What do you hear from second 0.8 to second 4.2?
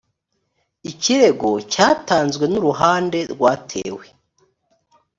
ikirego cyatanzwe n’uruhande rwatewe